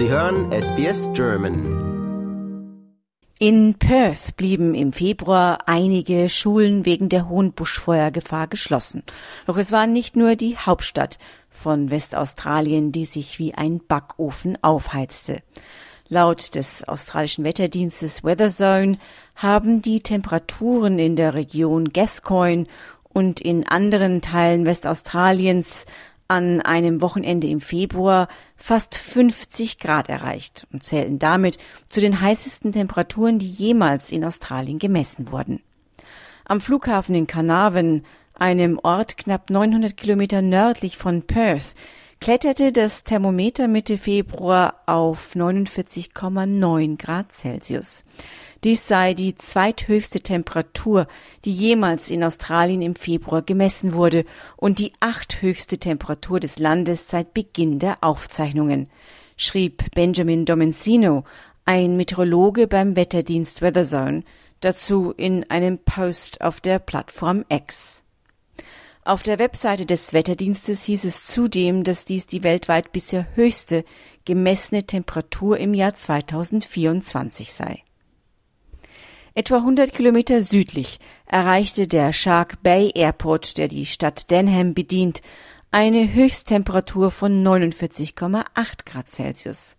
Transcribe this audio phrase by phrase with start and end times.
[0.00, 2.96] Sie hören SBS German.
[3.38, 9.02] In Perth blieben im Februar einige Schulen wegen der hohen Buschfeuergefahr geschlossen.
[9.46, 11.18] Doch es war nicht nur die Hauptstadt
[11.50, 15.42] von Westaustralien, die sich wie ein Backofen aufheizte.
[16.08, 18.96] Laut des australischen Wetterdienstes Weatherzone
[19.36, 22.64] haben die Temperaturen in der Region Gascoyne
[23.12, 25.84] und in anderen Teilen Westaustraliens
[26.30, 32.70] an einem Wochenende im Februar fast 50 Grad erreicht und zählten damit zu den heißesten
[32.70, 35.60] Temperaturen, die jemals in Australien gemessen wurden.
[36.44, 38.04] Am Flughafen in Carnarvon,
[38.34, 41.74] einem Ort knapp 900 Kilometer nördlich von Perth,
[42.20, 48.04] kletterte das Thermometer Mitte Februar auf 49,9 Grad Celsius.
[48.62, 51.06] Dies sei die zweithöchste Temperatur,
[51.46, 57.32] die jemals in Australien im Februar gemessen wurde und die achthöchste Temperatur des Landes seit
[57.32, 58.90] Beginn der Aufzeichnungen,
[59.38, 61.24] schrieb Benjamin Domenzino,
[61.64, 64.24] ein Meteorologe beim Wetterdienst Weatherzone,
[64.60, 68.02] dazu in einem Post auf der Plattform X.
[69.04, 73.84] Auf der Webseite des Wetterdienstes hieß es zudem, dass dies die weltweit bisher höchste
[74.26, 77.82] gemessene Temperatur im Jahr 2024 sei.
[79.34, 85.22] Etwa 100 Kilometer südlich erreichte der Shark Bay Airport, der die Stadt Denham bedient,
[85.70, 88.44] eine Höchsttemperatur von 49,8
[88.84, 89.76] Grad Celsius.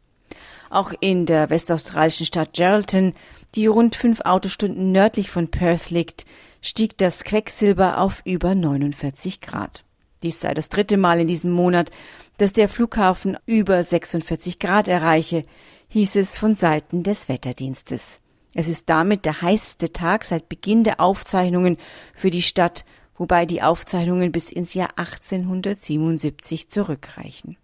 [0.70, 3.14] Auch in der westaustralischen Stadt Geraldton,
[3.56, 6.26] die rund fünf Autostunden nördlich von Perth liegt,
[6.62, 9.84] stieg das Quecksilber auf über 49 Grad.
[10.24, 11.92] Dies sei das dritte Mal in diesem Monat,
[12.38, 15.44] dass der Flughafen über 46 Grad erreiche,
[15.90, 18.20] hieß es von Seiten des Wetterdienstes.
[18.54, 21.78] Es ist damit der heißeste Tag seit Beginn der Aufzeichnungen
[22.14, 22.86] für die Stadt,
[23.16, 27.58] wobei die Aufzeichnungen bis ins Jahr 1877 zurückreichen.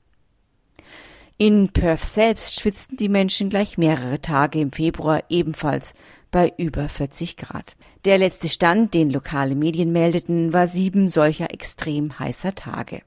[1.37, 5.93] In Perth selbst schwitzten die Menschen gleich mehrere Tage im Februar ebenfalls
[6.31, 7.75] bei über 40 Grad.
[8.05, 13.01] Der letzte Stand, den lokale Medien meldeten, war sieben solcher extrem heißer Tage.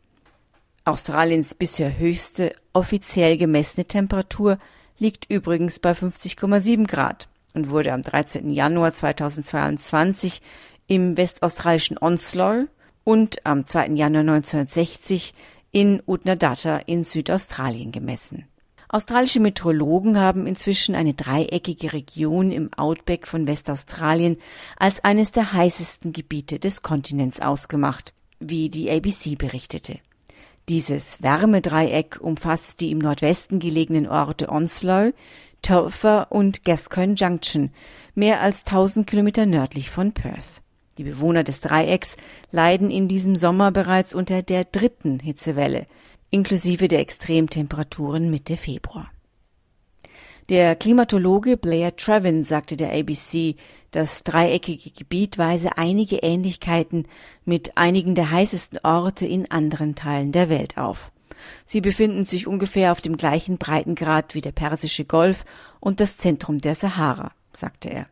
[0.84, 4.58] Australiens bisher höchste offiziell gemessene Temperatur
[4.98, 8.50] liegt übrigens bei 50,7 Grad und wurde am 13.
[8.50, 10.40] Januar 2022
[10.86, 12.66] im westaustralischen Onslow
[13.04, 13.88] und am 2.
[13.90, 15.34] Januar 1960
[15.72, 18.46] in Utnadata in Südaustralien gemessen.
[18.88, 24.36] Australische Meteorologen haben inzwischen eine dreieckige Region im Outback von Westaustralien
[24.76, 30.00] als eines der heißesten Gebiete des Kontinents ausgemacht, wie die ABC berichtete.
[30.68, 35.12] Dieses Wärmedreieck umfasst die im Nordwesten gelegenen Orte Onslow,
[35.62, 37.70] Telfer und Gascoyne Junction,
[38.14, 40.62] mehr als 1000 Kilometer nördlich von Perth.
[40.98, 42.16] Die Bewohner des Dreiecks
[42.50, 45.86] leiden in diesem Sommer bereits unter der dritten Hitzewelle,
[46.30, 49.10] inklusive der Extremtemperaturen Mitte Februar.
[50.50, 53.54] Der Klimatologe Blair Trevin sagte der ABC,
[53.92, 57.06] das dreieckige Gebiet weise einige Ähnlichkeiten
[57.44, 61.12] mit einigen der heißesten Orte in anderen Teilen der Welt auf.
[61.64, 65.44] Sie befinden sich ungefähr auf dem gleichen Breitengrad wie der Persische Golf
[65.80, 68.04] und das Zentrum der Sahara, sagte er.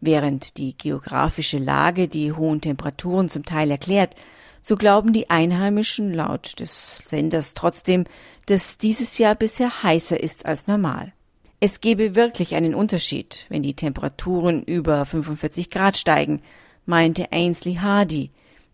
[0.00, 4.14] Während die geografische Lage die hohen Temperaturen zum Teil erklärt,
[4.62, 8.04] so glauben die Einheimischen laut des Senders trotzdem,
[8.46, 11.12] dass dieses Jahr bisher heißer ist als normal.
[11.60, 16.40] Es gebe wirklich einen Unterschied, wenn die Temperaturen über 45 Grad steigen,
[16.86, 18.30] meinte Ainsley Hardy,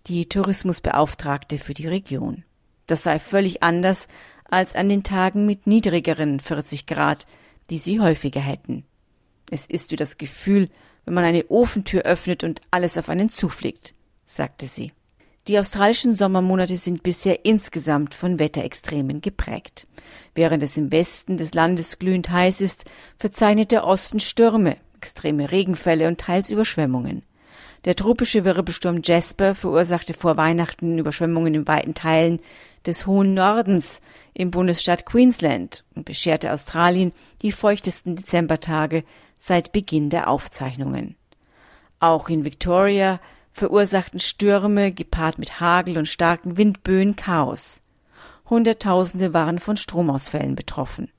[0.07, 2.45] die Tourismusbeauftragte für die Region.
[2.87, 4.09] Das sei völlig anders
[4.45, 7.27] als an den Tagen mit niedrigeren 40 Grad,
[7.71, 8.85] die sie häufiger hätten.
[9.51, 10.69] Es ist wie das Gefühl,
[11.05, 13.93] wenn man eine Ofentür öffnet und alles auf einen zufliegt,
[14.25, 14.93] sagte sie.
[15.49, 19.85] Die australischen Sommermonate sind bisher insgesamt von Wetterextremen geprägt.
[20.35, 22.85] Während es im Westen des Landes glühend heiß ist,
[23.17, 27.23] verzeichnet der Osten Stürme, extreme Regenfälle und teils Überschwemmungen.
[27.87, 32.41] Der tropische Wirbelsturm Jasper verursachte vor Weihnachten Überschwemmungen in weiten Teilen
[32.85, 34.01] des hohen Nordens
[34.35, 37.13] im Bundesstaat Queensland und bescherte Australien
[37.43, 39.05] die feuchtesten Dezembertage
[39.37, 41.15] seit Beginn der Aufzeichnungen.
[42.01, 43.21] Auch in Victoria
[43.53, 47.83] verursachten Stürme gepaart mit Hagel und starken Windböen Chaos.
[48.51, 51.13] Hunderttausende waren von Stromausfällen betroffen.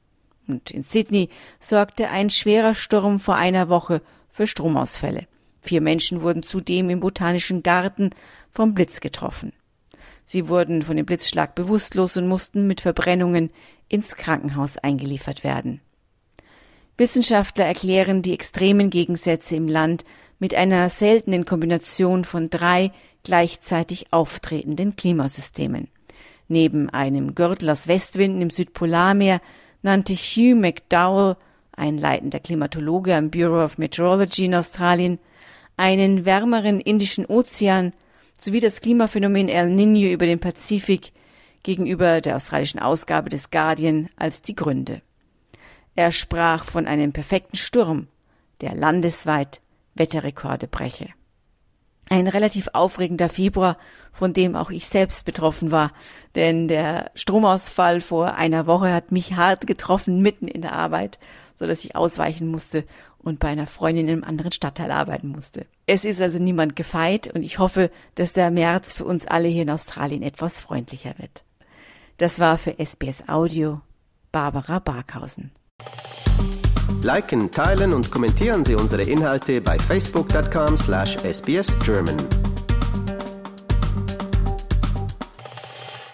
[0.50, 1.30] Und in Sydney
[1.62, 5.28] sorgte ein schwerer Sturm vor einer Woche für Stromausfälle.
[5.62, 8.12] Vier Menschen wurden zudem im Botanischen Garten
[8.50, 9.54] vom Blitz getroffen.
[10.26, 13.50] Sie wurden von dem Blitzschlag bewusstlos und mussten mit Verbrennungen
[13.88, 15.82] ins Krankenhaus eingeliefert werden.
[16.98, 20.04] Wissenschaftler erklären die extremen Gegensätze im Land
[20.40, 22.92] mit einer seltenen Kombination von drei
[23.24, 25.90] gleichzeitig auftretenden Klimasystemen.
[26.48, 29.42] Neben einem Gürtel aus Westwinden im Südpolarmeer
[29.82, 31.36] nannte Hugh McDowell,
[31.72, 35.20] ein leitender Klimatologe am Bureau of Meteorology in Australien,
[35.78, 37.94] einen wärmeren Indischen Ozean
[38.40, 41.14] sowie das Klimaphänomen El Niño über den Pazifik
[41.64, 45.02] gegenüber der australischen Ausgabe des Guardian als die Gründe.
[45.96, 48.08] Er sprach von einem perfekten Sturm,
[48.62, 49.60] der landesweit
[49.96, 51.10] Wetterrekorde breche.
[52.10, 53.78] Ein relativ aufregender Februar,
[54.14, 55.92] von dem auch ich selbst betroffen war,
[56.36, 61.20] denn der Stromausfall vor einer Woche hat mich hart getroffen mitten in der Arbeit,
[61.60, 62.86] so dass ich ausweichen musste
[63.20, 65.66] und bei einer Freundin in einem anderen Stadtteil arbeiten musste.
[65.86, 69.62] Es ist also niemand gefeit und ich hoffe, dass der März für uns alle hier
[69.64, 71.44] in Australien etwas freundlicher wird.
[72.18, 73.82] Das war für SBS Audio
[74.32, 75.52] Barbara Barkhausen.
[77.02, 82.47] Liken, teilen und kommentieren Sie unsere Inhalte bei facebook.com/sbsgerman.